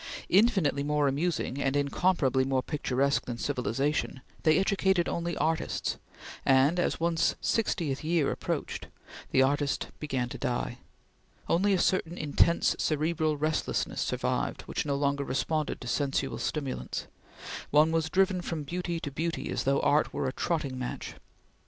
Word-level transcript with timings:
Infinitely 0.29 0.81
more 0.81 1.07
amusing 1.07 1.61
and 1.61 1.75
incomparably 1.75 2.43
more 2.43 2.63
picturesque 2.63 3.25
than 3.25 3.37
civilization, 3.37 4.21
they 4.41 4.57
educated 4.57 5.07
only 5.07 5.37
artists, 5.37 5.99
and, 6.43 6.79
as 6.79 6.99
one's 6.99 7.35
sixtieth 7.39 8.03
year 8.03 8.31
approached, 8.31 8.87
the 9.29 9.43
artist 9.43 9.89
began 9.99 10.27
to 10.27 10.39
die; 10.39 10.79
only 11.47 11.71
a 11.71 11.77
certain 11.77 12.17
intense 12.17 12.75
cerebral 12.79 13.37
restlessness 13.37 14.01
survived 14.01 14.63
which 14.63 14.87
no 14.87 14.95
longer 14.95 15.23
responded 15.23 15.79
to 15.79 15.87
sensual 15.87 16.39
stimulants; 16.39 17.05
one 17.69 17.91
was 17.91 18.09
driven 18.09 18.41
from 18.41 18.63
beauty 18.63 18.99
to 18.99 19.11
beauty 19.11 19.51
as 19.51 19.65
though 19.65 19.81
art 19.81 20.11
were 20.11 20.27
a 20.27 20.33
trotting 20.33 20.79
match. 20.79 21.13